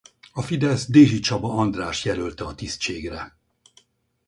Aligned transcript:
A 0.33 0.41
Fidesz 0.41 0.85
Dézsi 0.87 1.19
Csaba 1.19 1.53
Andrást 1.57 2.05
jelölte 2.05 2.43
a 2.45 2.55
tisztségre. 2.55 3.35